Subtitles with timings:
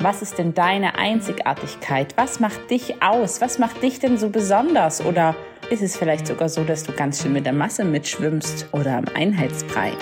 [0.00, 2.16] Was ist denn deine Einzigartigkeit?
[2.16, 3.40] Was macht dich aus?
[3.40, 5.04] Was macht dich denn so besonders?
[5.04, 5.34] Oder
[5.70, 9.06] ist es vielleicht sogar so, dass du ganz schön mit der Masse mitschwimmst oder am
[9.16, 9.94] Einheitsbrei?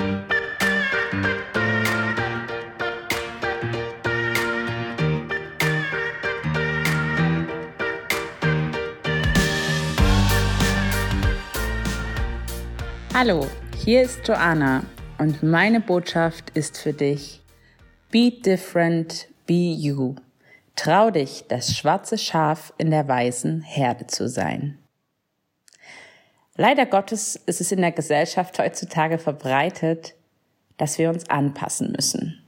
[13.15, 13.47] Hallo,
[13.79, 14.83] hier ist Joanna
[15.17, 17.41] und meine Botschaft ist für dich.
[18.11, 20.17] Be different, be you.
[20.75, 24.79] Trau dich, das schwarze Schaf in der weißen Herde zu sein.
[26.57, 30.15] Leider Gottes ist es in der Gesellschaft heutzutage verbreitet,
[30.77, 32.43] dass wir uns anpassen müssen,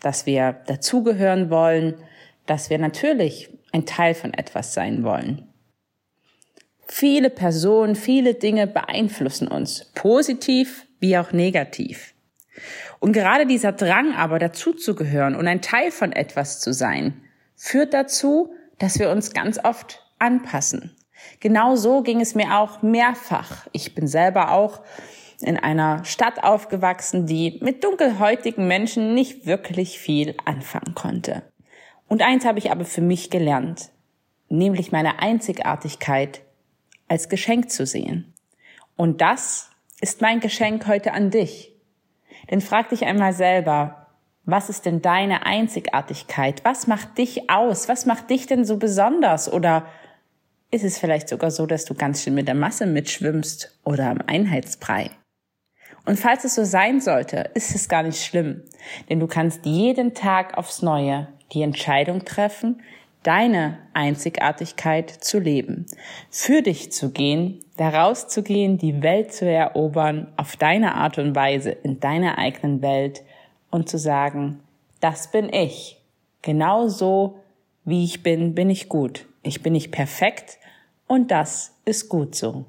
[0.00, 1.94] dass wir dazugehören wollen,
[2.46, 5.48] dass wir natürlich ein Teil von etwas sein wollen.
[6.88, 12.12] Viele Personen, viele Dinge beeinflussen uns, positiv wie auch negativ.
[13.00, 17.22] Und gerade dieser Drang aber dazuzugehören und ein Teil von etwas zu sein,
[17.56, 20.96] führt dazu, dass wir uns ganz oft anpassen.
[21.40, 23.66] Genau so ging es mir auch mehrfach.
[23.72, 24.80] Ich bin selber auch
[25.40, 31.42] in einer Stadt aufgewachsen, die mit dunkelhäutigen Menschen nicht wirklich viel anfangen konnte.
[32.08, 33.90] Und eins habe ich aber für mich gelernt,
[34.48, 36.42] nämlich meine Einzigartigkeit
[37.08, 38.34] als Geschenk zu sehen.
[38.96, 41.71] Und das ist mein Geschenk heute an dich.
[42.50, 44.06] Denn frag dich einmal selber,
[44.44, 46.64] was ist denn deine Einzigartigkeit?
[46.64, 47.88] Was macht dich aus?
[47.88, 49.52] Was macht dich denn so besonders?
[49.52, 49.86] Oder
[50.70, 54.20] ist es vielleicht sogar so, dass du ganz schön mit der Masse mitschwimmst oder am
[54.26, 55.10] Einheitsbrei?
[56.04, 58.62] Und falls es so sein sollte, ist es gar nicht schlimm,
[59.08, 62.82] denn du kannst jeden Tag aufs Neue die Entscheidung treffen,
[63.22, 65.86] deine Einzigartigkeit zu leben,
[66.30, 71.34] für dich zu gehen, daraus zu gehen, die Welt zu erobern, auf deine Art und
[71.34, 73.22] Weise, in deiner eigenen Welt
[73.70, 74.60] und zu sagen,
[75.00, 76.00] das bin ich.
[76.42, 77.38] Genau so,
[77.84, 79.26] wie ich bin, bin ich gut.
[79.42, 80.58] Ich bin nicht perfekt
[81.06, 82.64] und das ist gut so.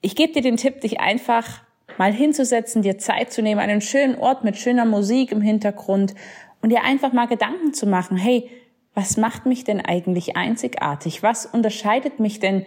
[0.00, 1.62] Ich gebe dir den Tipp, dich einfach
[1.98, 6.14] mal hinzusetzen, dir Zeit zu nehmen, einen schönen Ort mit schöner Musik im Hintergrund
[6.62, 8.48] und dir einfach mal Gedanken zu machen, hey,
[8.94, 11.22] was macht mich denn eigentlich einzigartig?
[11.22, 12.66] Was unterscheidet mich denn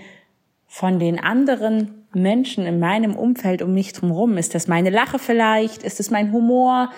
[0.68, 4.38] von den anderen Menschen in meinem Umfeld um mich drumherum?
[4.38, 5.84] Ist das meine Lache vielleicht?
[5.84, 6.92] Ist es mein Humor?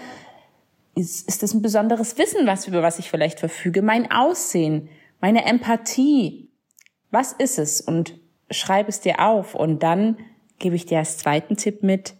[0.93, 3.81] Ist, ist das ein besonderes Wissen, was, über was ich vielleicht verfüge?
[3.81, 4.89] Mein Aussehen?
[5.19, 6.49] Meine Empathie?
[7.11, 7.81] Was ist es?
[7.81, 8.17] Und
[8.51, 10.17] schreib es dir auf und dann
[10.59, 12.13] gebe ich dir als zweiten Tipp mit.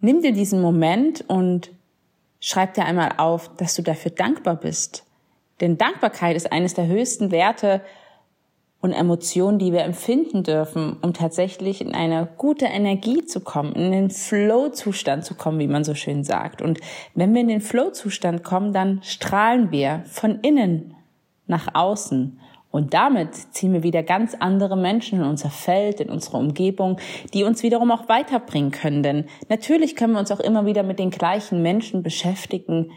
[0.00, 1.72] Nimm dir diesen Moment und
[2.40, 5.04] schreib dir einmal auf, dass du dafür dankbar bist.
[5.60, 7.80] Denn Dankbarkeit ist eines der höchsten Werte
[8.80, 13.90] und Emotionen, die wir empfinden dürfen, um tatsächlich in eine gute Energie zu kommen, in
[13.90, 16.62] den Flow-Zustand zu kommen, wie man so schön sagt.
[16.62, 16.78] Und
[17.14, 20.94] wenn wir in den Flow-Zustand kommen, dann strahlen wir von innen
[21.46, 22.38] nach außen.
[22.70, 26.98] Und damit ziehen wir wieder ganz andere Menschen in unser Feld, in unsere Umgebung,
[27.34, 29.02] die uns wiederum auch weiterbringen können.
[29.02, 32.92] Denn natürlich können wir uns auch immer wieder mit den gleichen Menschen beschäftigen,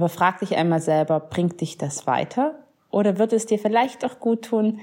[0.00, 2.54] aber frag dich einmal selber, bringt dich das weiter?
[2.90, 4.80] Oder wird es dir vielleicht auch gut tun,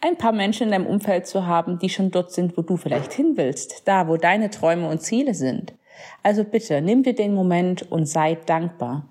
[0.00, 3.12] ein paar Menschen in deinem Umfeld zu haben, die schon dort sind, wo du vielleicht
[3.12, 5.74] hin willst, da, wo deine Träume und Ziele sind?
[6.22, 9.04] Also bitte, nimm dir den Moment und sei dankbar.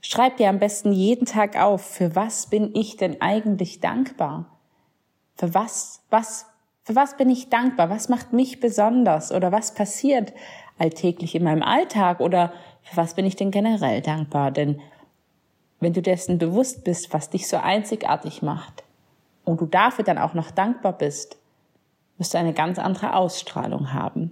[0.00, 4.46] Schreib dir am besten jeden Tag auf, für was bin ich denn eigentlich dankbar?
[5.36, 6.46] Für was, was,
[6.82, 7.90] für was bin ich dankbar?
[7.90, 9.30] Was macht mich besonders?
[9.30, 10.32] Oder was passiert
[10.80, 12.20] alltäglich in meinem Alltag?
[12.20, 12.52] Oder
[12.82, 14.50] für was bin ich denn generell dankbar?
[14.50, 14.80] Denn
[15.78, 18.84] wenn du dessen bewusst bist, was dich so einzigartig macht
[19.44, 21.38] und du dafür dann auch noch dankbar bist,
[22.18, 24.30] wirst du eine ganz andere Ausstrahlung haben.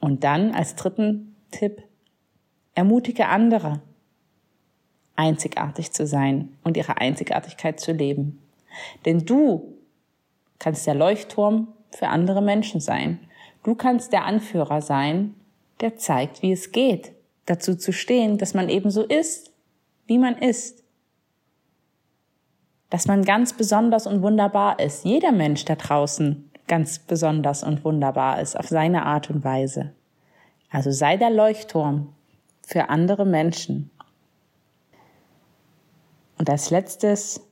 [0.00, 1.82] Und dann als dritten Tipp,
[2.74, 3.80] ermutige andere,
[5.16, 8.40] einzigartig zu sein und ihre Einzigartigkeit zu leben.
[9.04, 9.74] Denn du
[10.58, 13.18] kannst der Leuchtturm für andere Menschen sein.
[13.68, 15.34] Du kannst der Anführer sein,
[15.82, 17.12] der zeigt, wie es geht,
[17.44, 19.52] dazu zu stehen, dass man eben so ist,
[20.06, 20.84] wie man ist.
[22.88, 25.04] Dass man ganz besonders und wunderbar ist.
[25.04, 29.92] Jeder Mensch da draußen ganz besonders und wunderbar ist, auf seine Art und Weise.
[30.70, 32.14] Also sei der Leuchtturm
[32.66, 33.90] für andere Menschen.
[36.38, 37.46] Und als letztes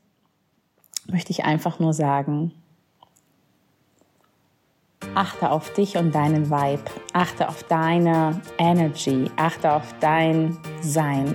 [1.09, 2.55] möchte ich einfach nur sagen,
[5.17, 6.83] Achte auf dich und deinen Vibe.
[7.15, 9.31] Achte auf deine Energy.
[9.37, 11.35] Achte auf dein Sein.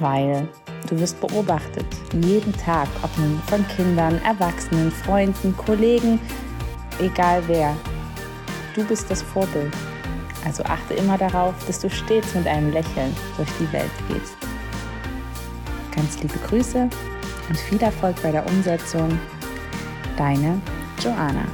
[0.00, 0.46] Weil
[0.86, 1.86] du wirst beobachtet.
[2.22, 6.20] Jeden Tag, ob nun von Kindern, Erwachsenen, Freunden, Kollegen,
[7.00, 7.74] egal wer.
[8.74, 9.72] Du bist das Vorbild.
[10.44, 14.36] Also achte immer darauf, dass du stets mit einem Lächeln durch die Welt gehst.
[15.96, 16.86] Ganz liebe Grüße
[17.48, 19.18] und viel Erfolg bei der Umsetzung.
[20.18, 20.60] Deine
[21.02, 21.46] Joanna.